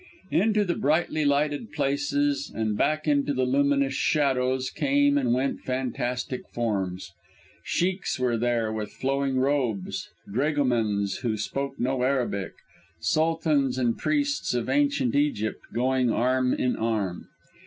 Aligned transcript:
Into 0.31 0.65
the 0.65 0.73
brightly 0.73 1.25
lighted 1.25 1.73
places 1.73 2.51
and 2.55 2.75
back 2.75 3.07
into 3.07 3.35
the 3.35 3.45
luminous 3.45 3.93
shadows 3.93 4.71
came 4.71 5.15
and 5.15 5.31
went 5.31 5.59
fantastic 5.61 6.49
forms. 6.49 7.11
Sheikhs 7.63 8.17
there 8.17 8.71
were 8.71 8.73
with 8.73 8.91
flowing 8.93 9.37
robes, 9.37 10.09
dragomans 10.27 11.17
who 11.19 11.37
spoke 11.37 11.79
no 11.79 12.01
Arabic, 12.01 12.53
Sultans 12.99 13.77
and 13.77 13.95
priests 13.95 14.55
of 14.55 14.69
Ancient 14.69 15.13
Egypt, 15.13 15.61
going 15.71 16.09
arm 16.09 16.51
in 16.55 16.75
arm. 16.75 17.27